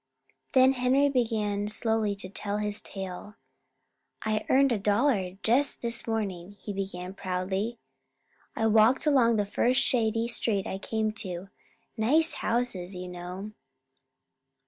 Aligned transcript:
Then 0.53 0.73
Henry 0.73 1.09
began 1.09 1.67
slowly 1.67 2.15
to 2.15 2.27
tell 2.27 2.57
his 2.57 2.81
tale. 2.81 3.35
"I 4.25 4.47
earned 4.49 4.71
a 4.71 4.79
dollar 4.79 5.37
just 5.43 5.83
this 5.83 6.07
morning," 6.07 6.53
he 6.59 6.73
began 6.73 7.13
proudly. 7.13 7.77
"I 8.55 8.65
walked 8.65 9.05
along 9.05 9.35
the 9.35 9.45
first 9.45 9.79
shady 9.79 10.27
street 10.27 10.65
I 10.65 10.79
came 10.79 11.11
to 11.21 11.49
nice 11.97 12.33
houses, 12.41 12.95
you 12.95 13.09
know. 13.09 13.51